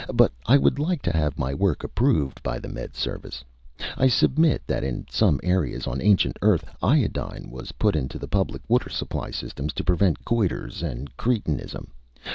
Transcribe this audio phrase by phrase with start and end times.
[0.11, 3.43] But I would like to have my work approved by the Med Service.
[3.97, 8.63] I submit that in some areas on ancient Earth, iodine was put into the public
[8.67, 11.91] water supply systems to prevent goiters and cretinism.